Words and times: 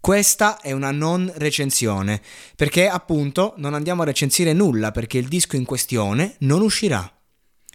Questa 0.00 0.60
è 0.60 0.72
una 0.72 0.90
non 0.90 1.30
recensione, 1.36 2.22
perché 2.56 2.88
appunto 2.88 3.54
non 3.56 3.74
andiamo 3.74 4.02
a 4.02 4.06
recensire 4.06 4.52
nulla 4.52 4.90
perché 4.90 5.18
il 5.18 5.28
disco 5.28 5.56
in 5.56 5.64
questione 5.64 6.36
non 6.40 6.62
uscirà. 6.62 7.12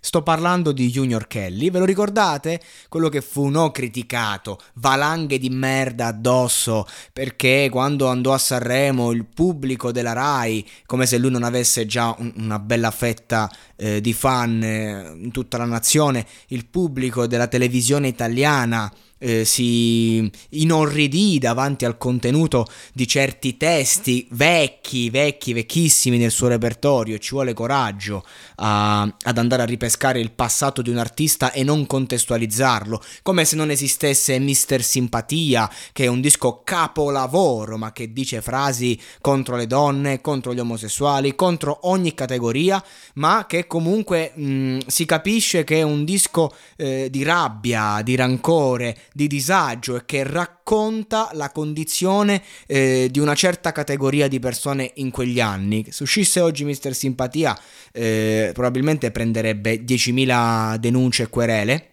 Sto 0.05 0.21
parlando 0.21 0.73
di 0.73 0.89
Junior 0.89 1.27
Kelly, 1.27 1.71
ve 1.71 1.79
lo 1.79 1.85
ricordate? 1.85 2.59
Quello 2.89 3.07
che 3.07 3.21
fu 3.21 3.47
no 3.47 3.71
criticato, 3.71 4.59
valanghe 4.75 5.37
di 5.37 5.49
merda 5.49 6.07
addosso, 6.07 6.85
perché 7.13 7.69
quando 7.71 8.07
andò 8.07 8.33
a 8.33 8.37
Sanremo 8.37 9.11
il 9.11 9.25
pubblico 9.25 9.93
della 9.93 10.11
Rai, 10.11 10.67
come 10.85 11.05
se 11.05 11.17
lui 11.17 11.31
non 11.31 11.43
avesse 11.43 11.85
già 11.85 12.13
un, 12.17 12.33
una 12.35 12.59
bella 12.59 12.91
fetta 12.91 13.49
eh, 13.77 14.01
di 14.01 14.11
fan 14.11 14.61
eh, 14.61 15.13
in 15.15 15.31
tutta 15.31 15.57
la 15.57 15.65
nazione, 15.65 16.27
il 16.47 16.65
pubblico 16.65 17.25
della 17.25 17.47
televisione 17.47 18.09
italiana 18.09 18.91
eh, 19.23 19.45
si 19.45 20.29
inorridì 20.49 21.39
davanti 21.39 21.85
al 21.85 21.97
contenuto 21.97 22.67
di 22.91 23.07
certi 23.07 23.55
testi 23.55 24.27
vecchi, 24.31 25.09
vecchi, 25.09 25.53
vecchissimi 25.53 26.17
nel 26.17 26.31
suo 26.31 26.49
repertorio. 26.49 27.17
Ci 27.17 27.29
vuole 27.31 27.53
coraggio 27.53 28.25
a, 28.55 29.01
ad 29.01 29.37
andare 29.37 29.61
a 29.61 29.65
ripescare 29.65 30.19
il 30.19 30.31
passato 30.31 30.81
di 30.81 30.89
un 30.89 30.97
artista 30.97 31.53
e 31.53 31.63
non 31.63 31.87
contestualizzarlo, 31.87 33.01
come 33.21 33.45
se 33.45 33.55
non 33.55 33.71
esistesse 33.71 34.37
Mister 34.39 34.83
Simpatia, 34.83 35.71
che 35.93 36.03
è 36.03 36.07
un 36.07 36.19
disco 36.19 36.61
capolavoro, 36.63 37.77
ma 37.77 37.93
che 37.93 38.11
dice 38.11 38.41
frasi 38.41 38.99
contro 39.21 39.55
le 39.55 39.67
donne, 39.67 40.19
contro 40.19 40.53
gli 40.53 40.59
omosessuali, 40.59 41.33
contro 41.35 41.79
ogni 41.83 42.13
categoria, 42.13 42.83
ma 43.15 43.45
che 43.47 43.67
comunque 43.67 44.33
mh, 44.35 44.79
si 44.87 45.05
capisce 45.05 45.63
che 45.63 45.77
è 45.77 45.81
un 45.83 46.03
disco 46.03 46.53
eh, 46.75 47.07
di 47.09 47.23
rabbia, 47.23 48.01
di 48.03 48.15
rancore, 48.15 48.97
di 49.13 49.27
disagio 49.27 49.95
e 49.95 50.05
che 50.05 50.23
racconta 50.23 51.29
la 51.33 51.51
condizione 51.51 52.43
eh, 52.67 53.07
di 53.09 53.19
una 53.19 53.35
certa 53.35 53.71
categoria 53.71 54.27
di 54.27 54.39
persone 54.39 54.91
in 54.95 55.11
quegli 55.11 55.39
anni. 55.39 55.85
Se 55.89 56.03
uscisse 56.03 56.41
oggi 56.41 56.65
Mister 56.65 56.93
Simpatia, 56.93 57.57
eh, 57.93 58.49
probabilmente 58.53 59.11
prenderebbe 59.11 59.83
10.000 59.83 60.75
denunce 60.77 61.23
e 61.23 61.29
querele. 61.29 61.87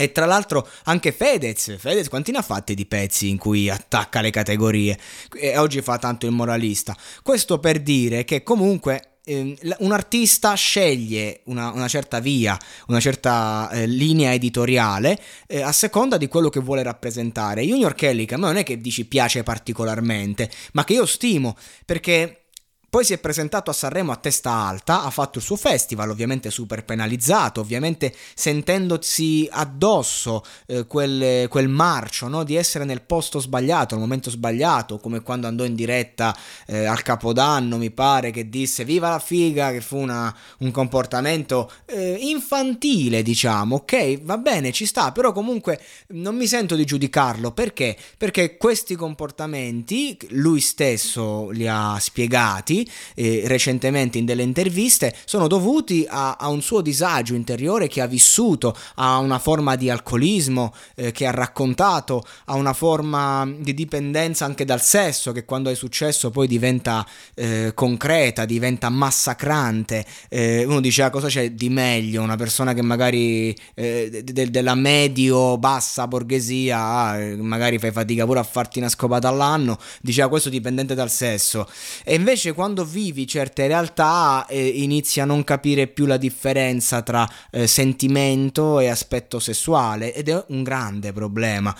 E 0.00 0.12
tra 0.12 0.26
l'altro 0.26 0.68
anche 0.84 1.10
Fedez, 1.10 1.76
Fedez 1.76 2.08
quanti 2.08 2.30
ne 2.30 2.38
ha 2.38 2.42
fatti 2.42 2.74
di 2.74 2.86
pezzi 2.86 3.30
in 3.30 3.36
cui 3.36 3.68
attacca 3.68 4.20
le 4.20 4.30
categorie 4.30 4.96
e 5.34 5.58
oggi 5.58 5.82
fa 5.82 5.98
tanto 5.98 6.26
il 6.26 6.32
moralista. 6.32 6.96
Questo 7.20 7.58
per 7.58 7.80
dire 7.80 8.24
che 8.24 8.44
comunque 8.44 9.17
un 9.34 9.92
artista 9.92 10.54
sceglie 10.54 11.40
una, 11.44 11.70
una, 11.72 11.88
certa 11.88 12.20
via, 12.20 12.58
una 12.86 13.00
certa 13.00 13.70
eh, 13.70 13.86
linea 13.86 14.32
editoriale 14.32 15.18
eh, 15.46 15.62
a 15.62 15.72
seconda 15.72 16.16
di 16.16 16.28
quello 16.28 16.48
che 16.48 16.60
vuole 16.60 16.82
rappresentare. 16.82 17.62
Junior 17.62 17.94
Kelly, 17.94 18.24
che 18.24 18.34
a 18.34 18.38
me 18.38 18.46
non 18.46 18.56
è 18.56 18.62
che 18.62 18.80
dici 18.80 19.04
piace 19.04 19.42
particolarmente, 19.42 20.50
ma 20.72 20.84
che 20.84 20.94
io 20.94 21.06
stimo 21.06 21.56
perché 21.84 22.47
poi 22.90 23.04
si 23.04 23.12
è 23.12 23.18
presentato 23.18 23.70
a 23.70 23.74
Sanremo 23.74 24.12
a 24.12 24.16
testa 24.16 24.50
alta, 24.50 25.02
ha 25.02 25.10
fatto 25.10 25.38
il 25.38 25.44
suo 25.44 25.56
festival, 25.56 26.08
ovviamente 26.08 26.50
super 26.50 26.86
penalizzato, 26.86 27.60
ovviamente 27.60 28.14
sentendosi 28.34 29.46
addosso 29.50 30.42
eh, 30.66 30.86
quel, 30.86 31.48
quel, 31.48 31.68
marcio 31.68 32.28
no? 32.28 32.44
di 32.44 32.56
essere 32.56 32.86
nel 32.86 33.02
posto 33.02 33.40
sbagliato, 33.40 33.94
al 33.94 34.00
momento 34.00 34.30
sbagliato, 34.30 34.98
come 34.98 35.20
quando 35.20 35.46
andò 35.46 35.64
in 35.64 35.74
diretta 35.74 36.34
eh, 36.66 36.86
al 36.86 37.02
Capodanno, 37.02 37.76
mi 37.76 37.90
pare, 37.90 38.30
che 38.30 38.48
disse 38.48 38.86
viva 38.86 39.10
la 39.10 39.18
figa, 39.18 39.70
che 39.70 39.82
fu 39.82 39.98
una, 39.98 40.34
un 40.60 40.70
comportamento 40.70 41.70
eh, 41.84 42.16
infantile, 42.20 43.22
diciamo, 43.22 43.76
ok, 43.76 44.22
va 44.22 44.38
bene, 44.38 44.72
ci 44.72 44.86
sta, 44.86 45.12
però 45.12 45.32
comunque 45.32 45.78
non 46.08 46.36
mi 46.36 46.46
sento 46.46 46.74
di 46.74 46.86
giudicarlo, 46.86 47.52
perché? 47.52 47.96
Perché 48.16 48.56
questi 48.56 48.94
comportamenti, 48.94 50.16
lui 50.30 50.60
stesso 50.60 51.50
li 51.50 51.68
ha 51.68 51.98
spiegati, 51.98 52.77
eh, 53.14 53.42
recentemente 53.46 54.18
in 54.18 54.24
delle 54.24 54.42
interviste 54.42 55.14
sono 55.24 55.46
dovuti 55.46 56.06
a, 56.08 56.36
a, 56.38 56.48
un 56.48 56.60
suo 56.60 56.80
disagio 56.80 57.34
interiore 57.34 57.88
che 57.88 58.00
ha 58.00 58.06
vissuto, 58.06 58.76
a 58.96 59.18
una 59.18 59.38
forma 59.38 59.76
di 59.76 59.90
alcolismo 59.90 60.74
eh, 60.94 61.12
che 61.12 61.26
ha 61.26 61.30
raccontato, 61.30 62.24
a 62.46 62.54
una 62.54 62.72
forma 62.72 63.48
di 63.58 63.74
dipendenza 63.74 64.44
anche 64.44 64.64
dal 64.64 64.82
sesso 64.82 65.32
che 65.32 65.44
quando 65.44 65.70
è 65.70 65.74
successo 65.74 66.30
poi 66.30 66.46
diventa 66.46 67.06
eh, 67.34 67.72
concreta, 67.74 68.44
diventa 68.44 68.88
massacrante. 68.88 70.04
Eh, 70.28 70.64
uno 70.64 70.80
dice 70.80 71.02
ah, 71.02 71.10
cosa 71.10 71.28
c'è 71.28 71.52
di 71.52 71.68
meglio? 71.68 72.22
Una 72.22 72.36
persona 72.36 72.74
che 72.74 72.82
magari 72.82 73.56
eh, 73.74 74.22
de- 74.24 74.50
della 74.50 74.74
medio-bassa 74.74 76.06
borghesia, 76.06 76.78
ah, 76.78 77.36
magari 77.36 77.78
fai 77.78 77.92
fatica 77.92 78.24
pure 78.24 78.40
a 78.40 78.42
farti 78.42 78.78
una 78.78 78.88
scopata 78.88 79.28
all'anno, 79.28 79.78
diceva 80.00 80.26
ah, 80.26 80.30
questo 80.30 80.48
dipendente 80.48 80.94
dal 80.94 81.10
sesso. 81.10 81.68
E 82.04 82.14
invece 82.14 82.52
quando 82.52 82.67
quando 82.68 82.84
vivi 82.84 83.26
certe 83.26 83.66
realtà 83.66 84.44
eh, 84.46 84.62
inizi 84.62 85.20
a 85.20 85.24
non 85.24 85.42
capire 85.42 85.86
più 85.86 86.04
la 86.04 86.18
differenza 86.18 87.00
tra 87.00 87.26
eh, 87.50 87.66
sentimento 87.66 88.78
e 88.78 88.88
aspetto 88.88 89.38
sessuale 89.38 90.12
ed 90.12 90.28
è 90.28 90.44
un 90.48 90.62
grande 90.62 91.14
problema. 91.14 91.74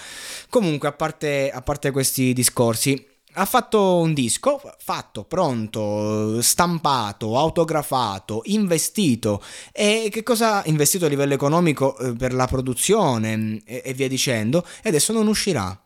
Comunque, 0.48 0.88
a 0.88 0.92
parte, 0.92 1.50
a 1.50 1.60
parte 1.60 1.90
questi 1.90 2.32
discorsi, 2.32 3.06
ha 3.34 3.44
fatto 3.44 3.98
un 3.98 4.14
disco 4.14 4.62
fatto, 4.78 5.24
pronto, 5.24 6.40
stampato, 6.40 7.36
autografato, 7.36 8.40
investito 8.46 9.42
e 9.72 10.08
che 10.10 10.22
cosa 10.22 10.62
investito 10.64 11.04
a 11.04 11.08
livello 11.10 11.34
economico 11.34 11.98
eh, 11.98 12.14
per 12.14 12.32
la 12.32 12.46
produzione 12.46 13.36
mm, 13.36 13.56
e, 13.66 13.92
via 13.94 14.08
dicendo 14.08 14.64
e 14.82 14.88
adesso 14.88 15.12
non 15.12 15.26
uscirà. 15.26 15.78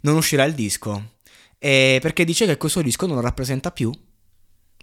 Non 0.00 0.16
uscirà 0.16 0.44
il 0.44 0.54
disco. 0.54 1.16
E 1.58 1.98
perché 2.00 2.24
dice 2.24 2.46
che 2.46 2.56
questo 2.56 2.80
disco 2.80 3.04
non 3.04 3.16
lo 3.16 3.20
rappresenta 3.20 3.70
più 3.72 3.92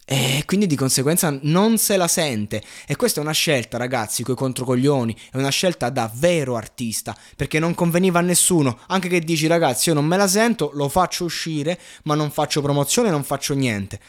e 0.05 0.43
quindi 0.45 0.67
di 0.67 0.75
conseguenza 0.75 1.35
non 1.41 1.79
se 1.79 1.97
la 1.97 2.07
sente. 2.07 2.61
E 2.87 2.95
questa 2.95 3.19
è 3.19 3.23
una 3.23 3.33
scelta, 3.33 3.77
ragazzi, 3.77 4.23
coi 4.23 4.35
controcoglioni, 4.35 5.15
è 5.31 5.37
una 5.37 5.49
scelta 5.49 5.89
da 5.89 6.09
vero 6.13 6.55
artista, 6.55 7.17
perché 7.35 7.57
non 7.57 7.73
conveniva 7.73 8.19
a 8.19 8.21
nessuno, 8.21 8.79
anche 8.87 9.09
che 9.09 9.19
dici 9.19 9.47
ragazzi, 9.47 9.89
io 9.89 9.95
non 9.95 10.05
me 10.05 10.15
la 10.15 10.27
sento, 10.27 10.69
lo 10.73 10.87
faccio 10.89 11.25
uscire, 11.25 11.79
ma 12.03 12.13
non 12.13 12.29
faccio 12.29 12.61
promozione, 12.61 13.09
non 13.09 13.23
faccio 13.23 13.55
niente. 13.55 13.99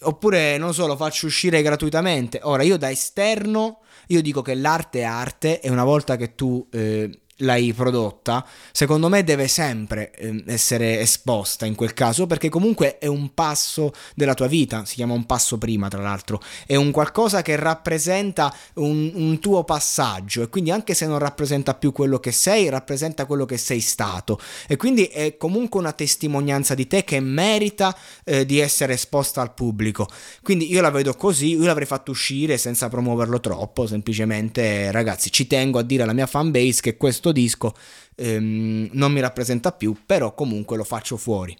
Oppure, 0.00 0.58
non 0.58 0.74
so, 0.74 0.86
lo 0.86 0.96
faccio 0.96 1.26
uscire 1.26 1.62
gratuitamente. 1.62 2.40
Ora, 2.42 2.62
io 2.62 2.76
da 2.76 2.90
esterno, 2.90 3.80
io 4.08 4.22
dico 4.22 4.42
che 4.42 4.54
l'arte 4.54 5.00
è 5.00 5.04
arte 5.04 5.60
e 5.60 5.70
una 5.70 5.84
volta 5.84 6.16
che 6.16 6.34
tu... 6.34 6.66
Eh, 6.70 7.10
l'hai 7.40 7.72
prodotta, 7.72 8.44
secondo 8.72 9.08
me 9.08 9.22
deve 9.24 9.48
sempre 9.48 10.12
eh, 10.12 10.42
essere 10.46 11.00
esposta 11.00 11.66
in 11.66 11.74
quel 11.74 11.94
caso 11.94 12.26
perché 12.26 12.48
comunque 12.48 12.98
è 12.98 13.06
un 13.06 13.34
passo 13.34 13.92
della 14.14 14.34
tua 14.34 14.46
vita, 14.46 14.84
si 14.84 14.96
chiama 14.96 15.14
un 15.14 15.26
passo 15.26 15.58
prima 15.58 15.88
tra 15.88 16.00
l'altro, 16.00 16.40
è 16.66 16.76
un 16.76 16.90
qualcosa 16.90 17.42
che 17.42 17.56
rappresenta 17.56 18.54
un, 18.74 19.10
un 19.14 19.38
tuo 19.38 19.64
passaggio 19.64 20.42
e 20.42 20.48
quindi 20.48 20.70
anche 20.70 20.94
se 20.94 21.06
non 21.06 21.18
rappresenta 21.18 21.74
più 21.74 21.92
quello 21.92 22.18
che 22.18 22.32
sei, 22.32 22.68
rappresenta 22.68 23.26
quello 23.26 23.44
che 23.44 23.56
sei 23.56 23.80
stato 23.80 24.38
e 24.66 24.76
quindi 24.76 25.04
è 25.04 25.36
comunque 25.36 25.80
una 25.80 25.92
testimonianza 25.92 26.74
di 26.74 26.86
te 26.86 27.04
che 27.04 27.20
merita 27.20 27.96
eh, 28.24 28.46
di 28.46 28.58
essere 28.58 28.94
esposta 28.94 29.40
al 29.40 29.54
pubblico. 29.54 30.08
Quindi 30.42 30.70
io 30.70 30.80
la 30.80 30.90
vedo 30.90 31.14
così, 31.14 31.50
io 31.50 31.64
l'avrei 31.64 31.86
fatto 31.86 32.10
uscire 32.10 32.58
senza 32.58 32.88
promuoverlo 32.88 33.40
troppo, 33.40 33.86
semplicemente 33.86 34.90
ragazzi 34.92 35.30
ci 35.30 35.46
tengo 35.46 35.78
a 35.78 35.82
dire 35.82 36.02
alla 36.02 36.12
mia 36.12 36.26
fanbase 36.26 36.80
che 36.80 36.96
questo 36.96 37.29
questo 37.30 37.32
disco 37.32 37.74
ehm, 38.16 38.90
non 38.92 39.12
mi 39.12 39.20
rappresenta 39.20 39.72
più, 39.72 39.96
però 40.04 40.34
comunque 40.34 40.76
lo 40.76 40.84
faccio 40.84 41.16
fuori. 41.16 41.56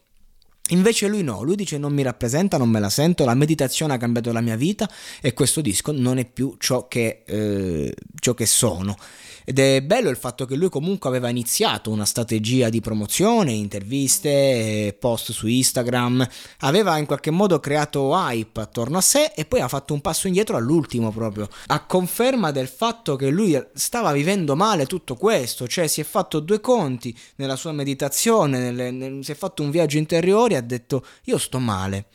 Invece 0.70 1.08
lui 1.08 1.24
no, 1.24 1.42
lui 1.42 1.56
dice 1.56 1.78
non 1.78 1.92
mi 1.92 2.02
rappresenta, 2.02 2.56
non 2.56 2.68
me 2.68 2.78
la 2.78 2.90
sento, 2.90 3.24
la 3.24 3.34
meditazione 3.34 3.94
ha 3.94 3.96
cambiato 3.96 4.30
la 4.30 4.40
mia 4.40 4.54
vita 4.54 4.88
e 5.20 5.32
questo 5.32 5.60
disco 5.60 5.90
non 5.90 6.18
è 6.18 6.24
più 6.24 6.54
ciò 6.58 6.86
che, 6.86 7.24
eh, 7.26 7.92
ciò 8.20 8.34
che 8.34 8.46
sono. 8.46 8.96
Ed 9.44 9.58
è 9.58 9.82
bello 9.82 10.10
il 10.10 10.16
fatto 10.16 10.44
che 10.44 10.54
lui 10.54 10.68
comunque 10.68 11.08
aveva 11.08 11.28
iniziato 11.28 11.90
una 11.90 12.04
strategia 12.04 12.68
di 12.68 12.80
promozione, 12.80 13.52
interviste, 13.52 14.96
post 14.98 15.32
su 15.32 15.46
Instagram, 15.46 16.26
aveva 16.58 16.98
in 16.98 17.06
qualche 17.06 17.30
modo 17.30 17.58
creato 17.60 18.10
hype 18.14 18.60
attorno 18.60 18.98
a 18.98 19.02
sé 19.02 19.32
e 19.34 19.44
poi 19.44 19.60
ha 19.60 19.68
fatto 19.68 19.94
un 19.94 20.00
passo 20.00 20.26
indietro 20.26 20.56
all'ultimo 20.56 21.10
proprio, 21.10 21.48
a 21.66 21.84
conferma 21.84 22.50
del 22.50 22.68
fatto 22.68 23.16
che 23.16 23.30
lui 23.30 23.60
stava 23.74 24.12
vivendo 24.12 24.56
male 24.56 24.86
tutto 24.86 25.14
questo, 25.14 25.66
cioè 25.66 25.86
si 25.86 26.00
è 26.00 26.04
fatto 26.04 26.40
due 26.40 26.60
conti 26.60 27.16
nella 27.36 27.56
sua 27.56 27.72
meditazione, 27.72 28.58
nelle, 28.58 28.90
nel, 28.90 29.24
si 29.24 29.32
è 29.32 29.34
fatto 29.34 29.62
un 29.62 29.70
viaggio 29.70 29.98
interiore 29.98 30.54
e 30.54 30.56
ha 30.58 30.62
detto 30.62 31.04
io 31.24 31.38
sto 31.38 31.58
male. 31.58 32.06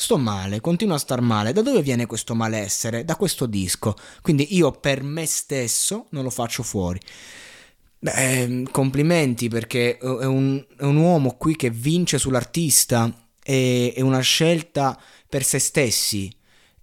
Sto 0.00 0.16
male, 0.16 0.60
continuo 0.60 0.94
a 0.94 0.98
star 0.98 1.20
male. 1.20 1.52
Da 1.52 1.60
dove 1.60 1.82
viene 1.82 2.06
questo 2.06 2.36
malessere? 2.36 3.04
Da 3.04 3.16
questo 3.16 3.46
disco. 3.46 3.96
Quindi 4.22 4.54
io 4.54 4.70
per 4.70 5.02
me 5.02 5.26
stesso 5.26 6.06
non 6.10 6.22
lo 6.22 6.30
faccio 6.30 6.62
fuori. 6.62 7.00
Beh, 7.98 8.12
ehm, 8.12 8.70
complimenti 8.70 9.48
perché 9.48 9.98
è 9.98 10.24
un, 10.24 10.64
è 10.78 10.84
un, 10.84 10.96
uomo 10.96 11.34
qui 11.36 11.56
che 11.56 11.70
vince 11.70 12.16
sull'artista, 12.16 13.12
è, 13.42 13.92
è 13.96 14.00
una 14.00 14.20
scelta 14.20 14.96
per 15.28 15.42
se 15.42 15.58
stessi 15.58 16.32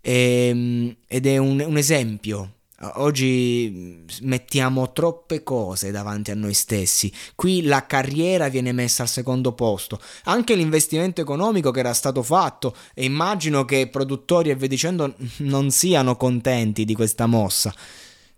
è, 0.01 0.09
ehm, 0.50 0.97
ed 1.07 1.25
è 1.25 1.38
un, 1.38 1.63
un 1.65 1.77
esempio 1.77 2.55
Oggi 2.81 4.04
mettiamo 4.22 4.92
troppe 4.92 5.44
cose 5.44 5.92
davanti 5.92 6.31
a 6.31 6.36
noi 6.36 6.54
stessi. 6.54 7.12
Qui 7.33 7.63
la 7.63 7.86
carriera 7.86 8.50
viene 8.50 8.74
messa 8.74 9.04
al 9.04 9.10
secondo 9.10 9.54
posto. 9.54 10.00
Anche 10.25 10.56
l'investimento 10.56 11.22
economico 11.22 11.72
che 11.72 11.80
era 11.80 11.94
stato 11.94 12.22
fatto, 12.22 12.75
e 12.94 13.06
immagino 13.06 13.63
che 13.63 13.88
produttori 13.88 14.50
e 14.50 14.56
via 14.56 14.68
dicendo 14.68 15.16
non 15.38 15.72
siano 15.72 16.18
contenti 16.18 16.83
di 16.83 16.94
questa 16.94 17.27
mossa. 17.27 17.74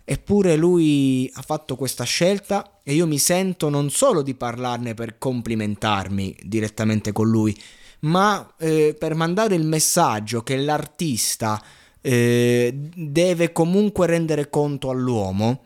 Eppure 0.04 0.56
lui 0.56 1.30
ha 1.34 1.42
fatto 1.42 1.76
questa 1.76 2.04
scelta 2.04 2.80
e 2.84 2.94
io 2.94 3.08
mi 3.08 3.18
sento 3.18 3.70
non 3.70 3.90
solo 3.90 4.22
di 4.22 4.36
parlarne 4.36 4.94
per 4.94 5.18
complimentarmi 5.18 6.38
direttamente 6.44 7.12
con 7.12 7.28
lui, 7.28 7.60
ma 8.02 8.54
eh, 8.60 8.96
per 8.98 9.16
mandare 9.16 9.56
il 9.56 9.66
messaggio 9.66 10.44
che 10.44 10.56
l'artista 10.58 11.62
eh, 12.02 12.72
deve 12.74 13.52
comunque 13.52 14.08
rendere 14.08 14.50
conto 14.50 14.90
all'uomo. 14.90 15.64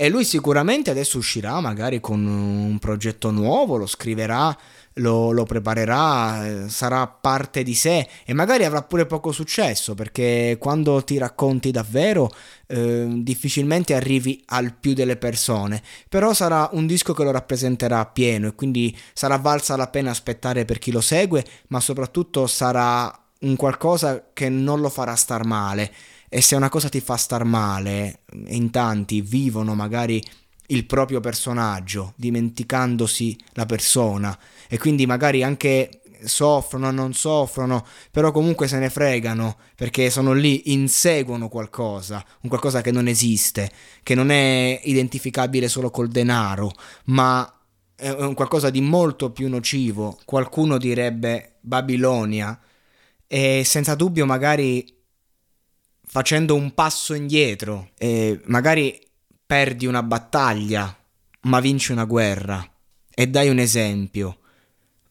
E 0.00 0.08
lui 0.08 0.24
sicuramente 0.24 0.90
adesso 0.90 1.18
uscirà 1.18 1.58
magari 1.58 1.98
con 1.98 2.24
un 2.24 2.78
progetto 2.78 3.32
nuovo, 3.32 3.76
lo 3.76 3.86
scriverà, 3.86 4.56
lo, 4.98 5.32
lo, 5.32 5.42
preparerà, 5.42 6.46
eh, 6.46 6.68
sarà 6.68 7.06
parte 7.08 7.64
di 7.64 7.74
sé 7.74 8.08
e 8.24 8.32
magari 8.32 8.64
avrà 8.64 8.82
pure 8.82 9.06
poco 9.06 9.32
successo 9.32 9.94
perché 9.94 10.56
quando 10.60 11.02
ti 11.02 11.18
racconti 11.18 11.72
davvero 11.72 12.30
eh, 12.68 13.08
difficilmente 13.08 13.94
arrivi 13.94 14.40
al 14.46 14.72
più 14.72 14.92
delle 14.94 15.16
persone, 15.16 15.82
però 16.08 16.32
sarà 16.32 16.68
un 16.74 16.86
disco 16.86 17.12
che 17.12 17.24
lo 17.24 17.32
rappresenterà 17.32 18.06
pieno 18.06 18.46
e 18.46 18.54
quindi 18.54 18.96
sarà 19.12 19.36
valsa 19.36 19.76
la 19.76 19.88
pena 19.88 20.10
aspettare 20.10 20.64
per 20.64 20.78
chi 20.78 20.92
lo 20.92 21.00
segue, 21.00 21.44
ma 21.68 21.80
soprattutto 21.80 22.46
sarà 22.46 23.27
un 23.40 23.56
qualcosa 23.56 24.30
che 24.32 24.48
non 24.48 24.80
lo 24.80 24.88
farà 24.88 25.14
star 25.14 25.44
male. 25.44 25.92
E 26.28 26.42
se 26.42 26.56
una 26.56 26.68
cosa 26.68 26.88
ti 26.88 27.00
fa 27.00 27.16
star 27.16 27.44
male, 27.44 28.20
in 28.48 28.70
tanti 28.70 29.22
vivono 29.22 29.74
magari 29.74 30.22
il 30.66 30.84
proprio 30.84 31.20
personaggio, 31.20 32.12
dimenticandosi 32.16 33.38
la 33.52 33.64
persona, 33.64 34.38
e 34.68 34.76
quindi 34.76 35.06
magari 35.06 35.42
anche 35.42 36.02
soffrono, 36.22 36.90
non 36.90 37.14
soffrono, 37.14 37.86
però 38.10 38.32
comunque 38.32 38.68
se 38.68 38.78
ne 38.78 38.90
fregano 38.90 39.56
perché 39.74 40.10
sono 40.10 40.32
lì, 40.32 40.72
inseguono 40.72 41.48
qualcosa, 41.48 42.22
un 42.42 42.48
qualcosa 42.48 42.80
che 42.82 42.90
non 42.90 43.06
esiste, 43.06 43.70
che 44.02 44.14
non 44.14 44.30
è 44.30 44.80
identificabile 44.84 45.68
solo 45.68 45.90
col 45.90 46.08
denaro, 46.08 46.72
ma 47.04 47.50
è 47.94 48.10
un 48.10 48.34
qualcosa 48.34 48.68
di 48.70 48.80
molto 48.80 49.30
più 49.30 49.48
nocivo. 49.48 50.18
Qualcuno 50.24 50.76
direbbe 50.76 51.56
Babilonia, 51.60 52.58
e 53.28 53.62
senza 53.64 53.94
dubbio 53.94 54.26
magari 54.26 54.96
facendo 56.04 56.54
un 56.54 56.72
passo 56.74 57.14
indietro 57.14 57.90
e 57.98 58.40
magari 58.46 58.98
perdi 59.46 59.86
una 59.86 60.02
battaglia 60.02 60.96
ma 61.42 61.60
vinci 61.60 61.92
una 61.92 62.04
guerra. 62.04 62.66
E 63.14 63.26
dai 63.28 63.48
un 63.48 63.58
esempio. 63.58 64.38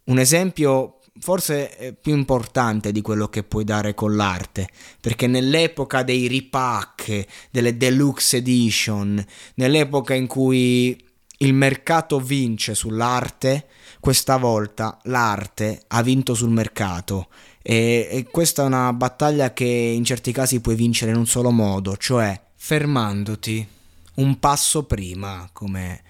Un 0.06 0.20
esempio 0.20 1.00
forse 1.20 1.98
più 2.00 2.16
importante 2.16 2.92
di 2.92 3.02
quello 3.02 3.28
che 3.28 3.44
puoi 3.44 3.64
dare 3.64 3.94
con 3.94 4.16
l'arte. 4.16 4.70
Perché 5.00 5.28
nell'epoca 5.28 6.04
dei 6.04 6.28
ripack 6.28 7.26
delle 7.52 7.78
deluxe 7.78 8.38
edition 8.38 9.24
nell'epoca 9.56 10.14
in 10.14 10.28
cui 10.28 11.06
il 11.40 11.54
mercato 11.54 12.20
vince 12.20 12.74
sull'arte 12.74 13.68
questa 14.00 14.38
volta 14.38 14.98
l'arte 15.04 15.84
ha 15.88 16.02
vinto 16.02 16.34
sul 16.34 16.50
mercato 16.50 17.28
e, 17.70 18.08
e 18.10 18.24
questa 18.24 18.64
è 18.64 18.66
una 18.66 18.94
battaglia 18.94 19.52
che 19.52 19.66
in 19.66 20.06
certi 20.06 20.32
casi 20.32 20.62
puoi 20.62 20.76
vincere 20.76 21.12
in 21.12 21.18
un 21.18 21.28
solo 21.28 21.52
modo, 21.52 21.98
cioè 21.98 22.40
fermandoti 22.56 23.68
un 24.16 24.40
passo 24.40 24.86
prima, 24.86 25.50
come 25.52 26.02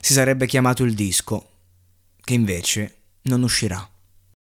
si 0.00 0.14
sarebbe 0.14 0.46
chiamato 0.46 0.84
il 0.84 0.94
disco, 0.94 1.48
che 2.18 2.32
invece 2.32 2.96
non 3.24 3.42
uscirà. 3.42 3.86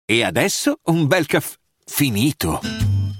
E 0.04 0.22
adesso 0.22 0.74
un 0.84 1.06
bel 1.06 1.24
caffè 1.24 1.56
finito. 1.86 2.91